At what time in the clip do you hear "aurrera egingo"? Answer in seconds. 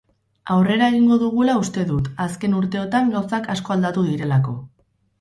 0.53-1.17